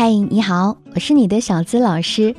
[0.00, 2.32] 嗨，你好，我是你的小资老师。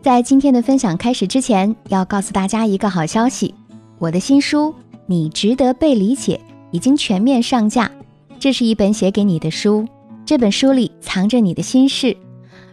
[0.00, 3.52] 在今天的分享开始之前，要告诉大家一个好消息：
[3.98, 4.68] 我的新书
[5.06, 7.90] 《你值得被理解》已经全面上架。
[8.38, 9.84] 这是一本写给你的书，
[10.24, 12.16] 这本书里藏着你的心事。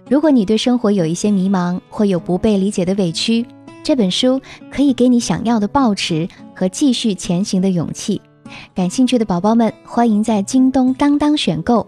[0.07, 3.43] 如果你对生活有一些迷茫，或有不被理解的委屈，
[3.83, 4.39] 这本书
[4.69, 8.21] 可以给你想要的抱持和继续前行的勇气。
[8.75, 11.87] 感兴趣的宝宝们，欢迎在京东、当当选购。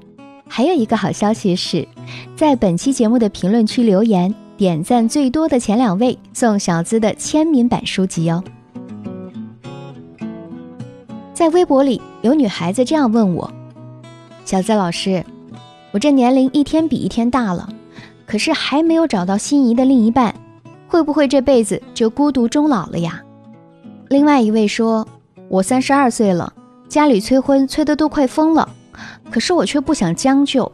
[0.54, 1.88] 还有一个好消息是，
[2.36, 8.44] 在本期节目的评论区留言点赞最多的前两位送小资的签名版书籍哦。
[11.34, 13.50] 在微博里有女孩子这样问我
[14.44, 15.24] ：“小资老师，
[15.92, 17.70] 我这年龄一天比一天大了，
[18.26, 20.36] 可是还没有找到心仪的另一半，
[20.90, 23.24] 会不会这辈子就孤独终老了呀？”
[24.10, 25.08] 另外一位说
[25.48, 26.52] ：“我三十二岁了，
[26.90, 28.68] 家里催婚催得都快疯了。”
[29.32, 30.70] 可是我却不想将就，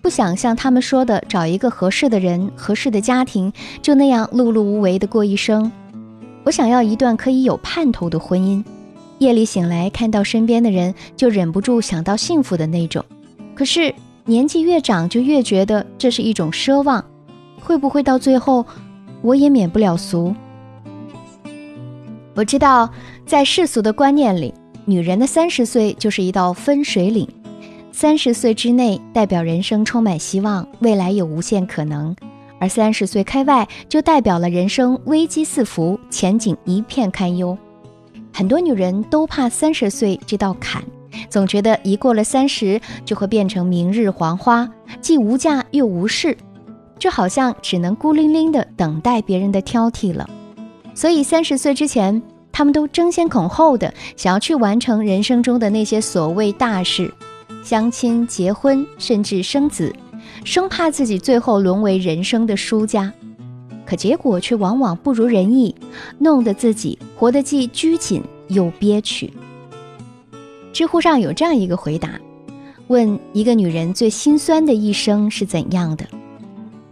[0.00, 5.70] 不想像他们说的找一个合适的人、合适的家庭，就那样碌碌无为的过一生。
[6.44, 8.64] 我想要一段可以有盼头的婚姻，
[9.18, 13.04] 夜里醒来看到身边的人，就忍不住想到幸福的那种。
[13.54, 13.94] 可是
[14.24, 17.04] 年纪越长，就越觉得这是一种奢望，
[17.60, 18.64] 会不会到最后，
[19.20, 20.34] 我也免不了俗？
[22.34, 22.90] 我知道，
[23.26, 24.54] 在世俗的观念里，
[24.86, 27.28] 女人的三十岁就是一道分水岭。
[27.92, 32.14] 三十岁之内代表人生充满希望，未来有无限可能；
[32.58, 37.56] 而三十岁开外就代表了人生危机四伏，前景一片堪忧。
[38.32, 40.82] 很多女人都怕三十岁这道坎，
[41.28, 44.68] 总觉得一过了三十就会变成明日黄花，
[45.00, 46.36] 既无价又无势，
[46.98, 50.28] 就好像只能孤零零的等待别人的挑剔了。
[50.94, 57.12] 所以三十岁之前，她们都争先恐后的想要去完成人生中的那些所谓大事。
[57.62, 59.94] 相亲、结婚，甚至生子，
[60.44, 63.12] 生怕自己最后沦为人生的输家，
[63.86, 65.74] 可结果却往往不如人意，
[66.18, 69.32] 弄得自己活得既拘谨又憋屈。
[70.72, 72.18] 知乎上有这样一个回答：
[72.88, 76.06] 问一个女人最心酸的一生是怎样的？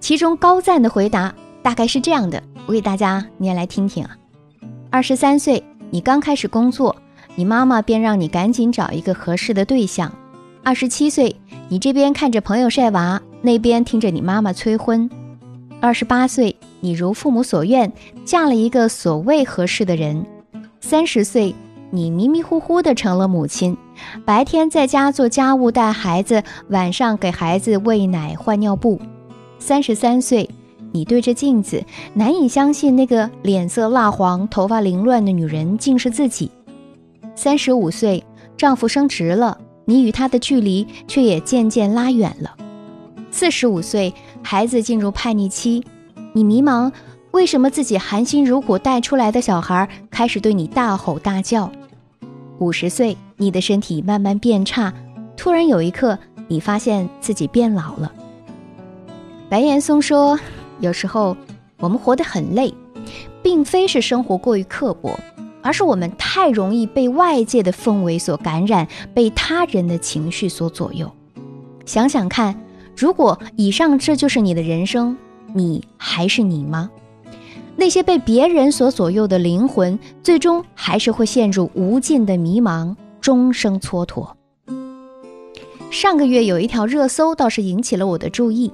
[0.01, 4.17] 其中高赞的回答大概是这样的，我给大家念来听听啊。
[4.91, 6.95] 二十三岁，你刚开始工作，
[7.35, 10.13] 你妈妈便让你赶紧找一个合适的对象。
[10.69, 11.35] 二十七岁，
[11.71, 15.09] 你这边看着朋友晒娃，那边听着你妈妈催婚。
[15.81, 17.91] 二十八岁，你如父母所愿，
[18.23, 20.27] 嫁了一个所谓合适的人。
[20.79, 21.55] 三十岁，
[21.91, 23.75] 你迷迷糊糊的成了母亲，
[24.27, 29.01] 白天在家做家务带孩子，晚上给孩子喂奶换尿布。
[29.59, 30.51] 三十三岁，
[30.93, 36.51] 你对着镜子，难以相信那个脸色蜡黄、头发凌乱的女人竟是自己。
[37.35, 38.23] 三十五岁，
[38.55, 39.57] 丈夫升职了。
[39.89, 42.55] 你与他的距离却也渐渐拉远了。
[43.31, 44.13] 四十五岁，
[44.43, 45.83] 孩子进入叛逆期，
[46.35, 46.93] 你迷茫，
[47.31, 51.73] 为什么自己含辛茹苦带出来的小孩开始对你大吼大叫？
[52.59, 54.93] 五十岁，你的身体慢慢变差，
[55.39, 56.19] 突然有一刻，
[56.49, 58.13] 你发现自己变老了。
[59.49, 60.39] 白岩松说
[60.81, 61.35] ：“有时候
[61.79, 62.75] 我们活得很累，
[63.43, 65.19] 并非是生活过于刻薄。”
[65.69, 71.13] 而是我们太容易被外界的氛围所感染，被他人的情绪所左右。
[71.85, 72.59] 想想看，
[72.97, 75.15] 如果以上这就是你的人生，
[75.53, 76.91] 你还是你吗？
[77.77, 84.27] 那些被别人所左右的灵魂，最终还是会陷入无尽的迷茫，终生蹉跎。
[85.91, 88.71] 上个月有一条热搜倒是引起了我的注意。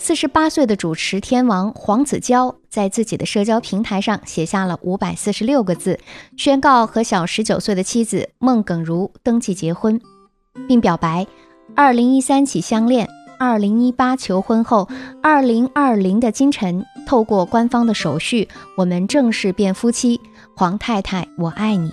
[0.00, 5.98] 四十八岁的主持天王黄子佼在自己的社交平台上写下了五百四十六个字，
[6.36, 10.00] 宣告和小十九岁的妻子孟耿如登记结婚，
[10.66, 11.26] 并表白：
[11.74, 14.88] 二零一三起相恋，二零一八求婚后，
[15.22, 20.20] 二零二零的今晨，透过官方的手续，我们正式变夫妻。
[20.56, 21.92] 黄太太，我爱你。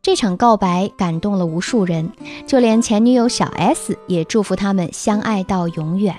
[0.00, 2.10] 这场告白感动了无数人，
[2.46, 6.14] 就连前女友小 S 也祝福他们相爱到永远。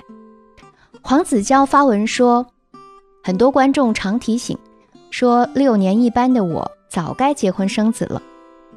[1.08, 2.48] 黄子佼发文说
[3.24, 4.58] ：“很多观众常提醒，
[5.12, 8.20] 说六年一班的我早该结婚生子了。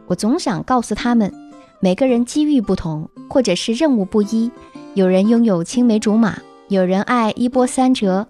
[0.07, 1.33] 我总想告诉他们，
[1.81, 4.51] 每个人机遇不同，或者是任务不一，
[4.93, 6.37] 有人拥有青梅竹马，
[6.69, 8.27] 有人爱一波三折。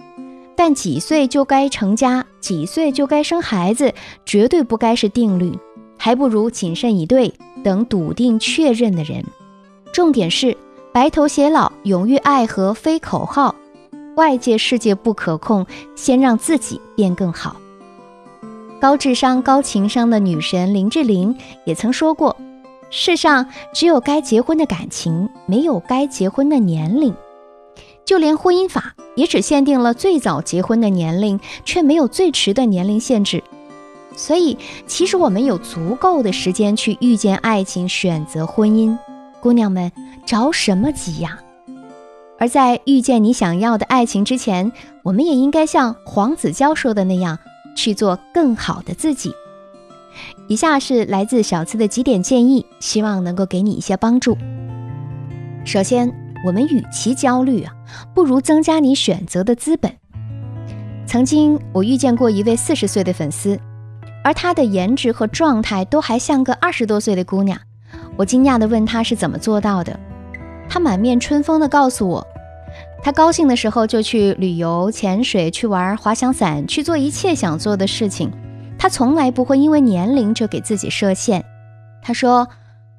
[0.54, 3.92] 但几岁就该成家，几岁就该生孩子，
[4.24, 5.58] 绝对不该是定律，
[5.98, 7.34] 还不如谨慎以对，
[7.64, 9.24] 等笃定确认的人。
[9.92, 10.56] 重点是
[10.92, 13.52] 白头偕老，永浴爱河，非口号。”
[14.18, 17.54] 外界世界不可控，先让自己变更好。
[18.80, 22.36] 高智商、高情商的女神林志玲也曾说过
[22.90, 27.14] ：“世上只有该结婚的感情，没有该结婚的年龄。”
[28.04, 33.44] 就连婚姻法也只限定了最早结婚的年龄，却没有最迟的年龄限制。
[34.16, 38.98] 所以，其实我们有足够的时间去遇见爱情，选择婚姻。
[39.38, 39.92] 姑娘们，
[40.26, 41.38] 着什么急呀？
[42.38, 44.70] 而在遇见你想要的爱情之前，
[45.02, 47.38] 我们也应该像黄子佼说的那样，
[47.76, 49.32] 去做更好的自己。
[50.48, 54.36] 以下是来自小资的几点建议，希望能够给你一些帮助。
[55.64, 56.10] 首先，
[56.46, 57.72] 我们与其焦虑啊，
[58.14, 59.92] 不如增加你选择的资本。
[61.06, 63.58] 曾经，我遇见过一位四十岁的粉丝。
[64.24, 67.58] 而她的颜值和状态都还像个二十多岁的姑娘，
[68.16, 69.98] 我惊讶地问她是怎么做到的。
[70.78, 72.26] 满面春风地告诉我，
[73.02, 78.30] 她高兴的时候就去旅游、潜水、去玩滑翔伞，去做一切想做的事情。
[78.78, 81.44] 她从来不会因为年龄就给自己设限。
[82.02, 82.48] 她说，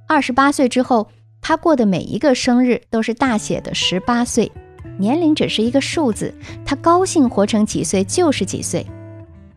[0.07, 1.07] 二十八岁之后，
[1.41, 4.51] 她过的每一个生日都是大写的十八岁，
[4.97, 6.33] 年龄只是一个数字，
[6.65, 8.85] 她高兴活成几岁就是几岁。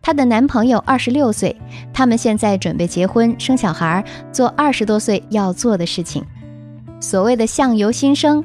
[0.01, 1.55] 她的男朋友二十六岁，
[1.93, 6.23] 他们现在准备结婚生小孩，做二十多岁要做的事情。
[7.03, 8.43] 所谓的相由心生，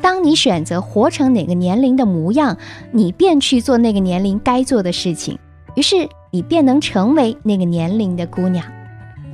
[0.00, 2.56] 当你选择活成哪个年龄的模样，
[2.92, 5.36] 你便去做那个年龄该做的事情，
[5.74, 8.64] 于是你便能成为那个年龄的姑娘。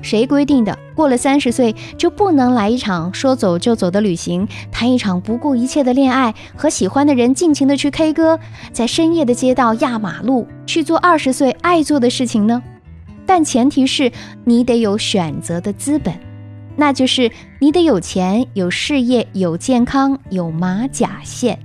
[0.00, 0.76] 谁规定的？
[0.96, 8.40] 过了三十岁就不能来一场说走就走的旅行，谈一场不顾一切的恋爱，和喜欢的人尽情的去 K 歌，
[8.72, 12.60] 在深夜的街道压马路，去做二十岁爱做的事情呢？
[13.26, 14.10] 但前提是
[14.44, 16.12] 你得有选择的资本，
[16.76, 17.30] 那就是
[17.60, 21.58] 你得有钱、有事业、有健康、有马甲线，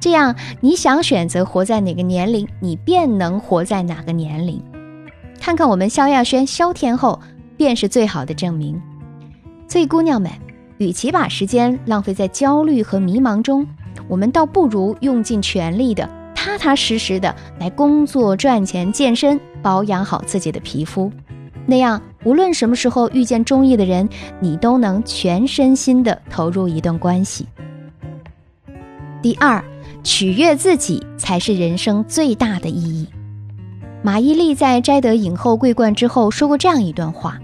[0.00, 4.62] 这样你想选择活在哪个年龄，你便能活在哪个年龄。
[5.40, 7.20] 看看我们萧亚轩、萧天后。
[7.54, 8.80] 便是最好的证明。
[9.68, 10.28] 所以，姑娘们，
[10.78, 13.64] 与其把时间浪费在焦虑和迷茫中，
[14.08, 21.12] 我们倒不如用尽全力的、踏踏实实的来工作、赚钱、健身，保养好自己的皮肤。
[21.66, 24.08] 那样，无论什么时候遇见中意的人，
[24.40, 27.46] 你都能全身心的投入一段关系。
[29.20, 29.62] 第二，
[30.02, 33.06] 取悦自己才是人生最大的意义。
[34.02, 37.38] 马伊琍在摘得影后桂冠之后说过这样一段话，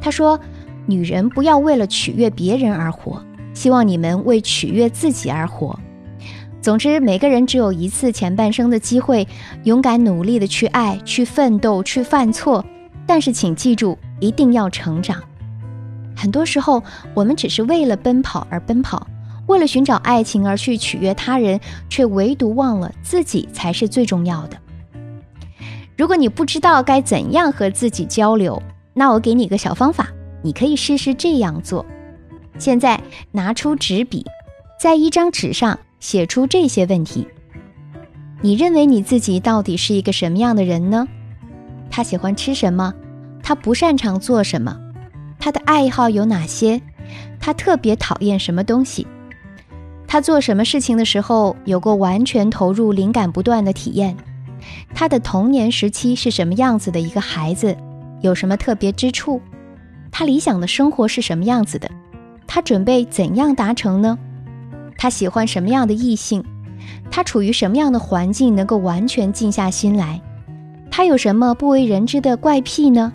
[0.00, 0.38] 她说
[0.84, 3.22] ：“女人不要为了取悦别人而活，
[3.54, 5.78] 希望你们为取悦自己而活。
[6.60, 9.26] 总之，每个人只有一次前半生的机会，
[9.64, 12.64] 勇敢努力的去爱、去奋斗、去犯错。
[13.06, 15.22] 但是，请记住，一定要成长。
[16.16, 16.82] 很多时候，
[17.12, 19.06] 我们只是为了奔跑而奔跑，
[19.46, 21.60] 为了寻找爱情而去取悦他人，
[21.90, 24.56] 却唯独忘了自己才是最重要的。”
[25.96, 28.60] 如果你不知道该怎样和自己交流，
[28.94, 30.08] 那我给你个小方法，
[30.42, 31.84] 你可以试试这样做。
[32.58, 33.00] 现在
[33.32, 34.24] 拿出纸笔，
[34.80, 37.28] 在一张纸上写出这些问题：
[38.40, 41.06] 你认为你自己到底是一个什么样的人呢？
[41.90, 42.94] 他喜欢吃什么？
[43.44, 44.74] 他不擅长做什么？
[45.38, 46.80] 他的爱好有哪些？
[47.38, 49.06] 他特别讨厌什么东西？
[50.06, 54.16] 他做什么事情的时候有过完全投入、灵感不断的体验？
[54.94, 57.76] 他的童年时期是什么样子的一个孩子？
[58.22, 59.42] 有什么特别之处？
[60.10, 61.90] 他理想的生活是什么样子的？
[62.46, 64.18] 他准备怎样达成呢？
[64.96, 66.42] 他喜欢什么样的异性？
[67.10, 70.18] 他处于什么样的环境能够完全静下心来？
[70.90, 73.12] 他有什么不为人知的怪癖呢？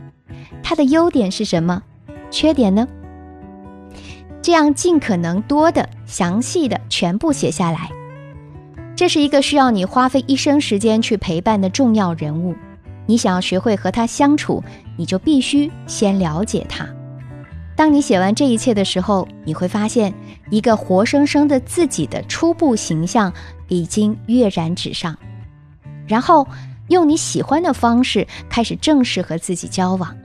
[0.69, 1.81] 他的优点是什么？
[2.29, 2.88] 缺点呢？
[4.39, 7.89] 这样尽可能多的、详细的全部写下来。
[8.95, 12.53] 这是一个需要你花费一生时间去陪伴的重要人物，
[13.07, 14.63] 你想要学会和他相处，
[14.95, 16.88] 你就必须先了解他。
[17.75, 20.13] 当你写完这一切的时候，你会发现
[20.51, 23.33] 一个活生生的自己的初步形象
[23.69, 25.17] 已经跃然纸上。
[26.05, 26.47] 然后
[26.89, 30.15] 用你喜欢的方式开始正式和自己交往，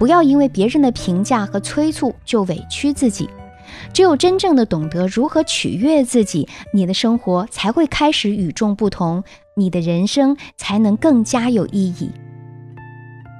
[0.00, 3.28] 不要因为别人的评价和催促就委屈自己。
[3.92, 9.22] 只有真正的懂得如何取悦自己，你的生活才会开始与众不同，
[9.56, 12.10] 你的人生才能更加有意义。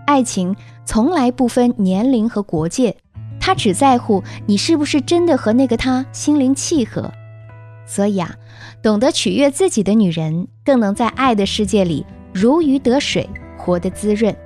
[0.07, 2.95] 爱情从来不分年龄和国界，
[3.41, 7.11] 他只在乎你是不是真的和那个他心灵契合。
[7.87, 8.35] 所以啊，
[8.83, 13.27] 懂得取悦自己的女人，更能在爱的世界里如鱼得水，
[13.57, 14.37] 活得滋润。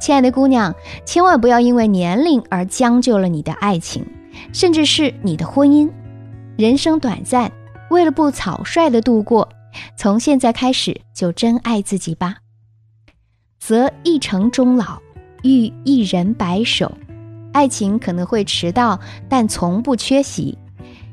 [0.00, 0.74] 亲爱的姑娘，
[1.04, 4.06] 千万不要因为年龄而将就了你的爱情。
[4.52, 5.90] 甚至是你的婚姻，
[6.56, 7.52] 人生短暂，
[7.90, 9.48] 为了不草率的度过，
[9.96, 12.36] 从现在开始就珍爱自己吧。
[13.58, 15.00] 择一城终老，
[15.42, 16.90] 遇一人白首，
[17.52, 18.98] 爱情可能会迟到，
[19.28, 20.56] 但从不缺席。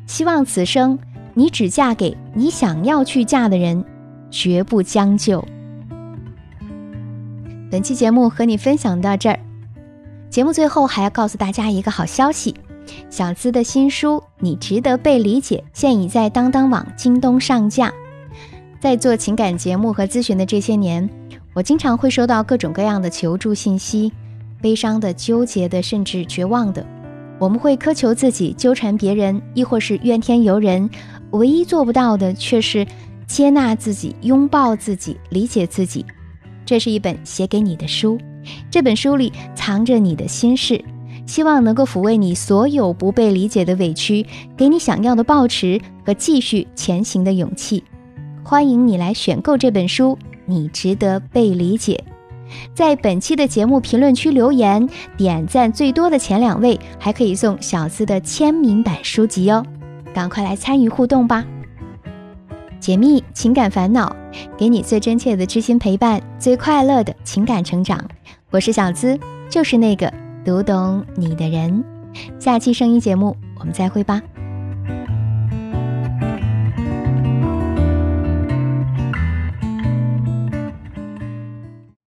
[0.05, 0.97] 希望此生
[1.33, 3.83] 你只嫁给你想要去嫁的人，
[4.31, 5.43] 绝不将就。
[7.69, 9.37] 本期节目和你分享到这儿。
[10.29, 12.55] 节目最后还要告诉大家一个好消息：
[13.09, 17.91] 小资的新书《你值得被理解》现已在当当网、京东上架。
[18.79, 21.09] 在做情感节目和咨询的这些年，
[21.53, 24.13] 我经常会收到各种各样的求助信息，
[24.61, 26.85] 悲伤的、纠结的，甚至绝望的。
[27.37, 30.89] 我们会苛求自己，纠缠别人，亦或是怨天尤人。
[31.31, 32.87] 唯一做不到的，却是
[33.27, 36.05] 接纳自己、拥抱自己、理解自己。
[36.67, 38.19] 这是一本写给你的书，
[38.69, 40.83] 这本书里藏着你的心事，
[41.25, 44.25] 希望能够抚慰你所有不被理解的委屈，
[44.57, 47.81] 给你想要的抱持和继续前行的勇气。
[48.43, 52.03] 欢迎你来选购这本书，你值得被理解。
[52.73, 59.65] 在本期的节目评论区留言，点赞最多的前两位还可以送小资的签名版书籍哦，
[60.13, 61.45] 赶快来参与互动吧！
[62.79, 64.15] 解密情感烦恼，
[64.57, 68.03] 给你最真切的知心陪伴，最快乐的情感成长。
[68.49, 69.19] 我是小资，
[69.49, 70.11] 就是那个
[70.45, 71.83] 读懂你的人。
[72.39, 74.21] 下期声音节目，我们再会吧。